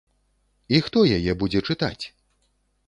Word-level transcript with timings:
І 0.77 0.79
хто 0.87 1.03
яе 1.19 1.37
будзе 1.45 1.59
чытаць? 1.69 2.05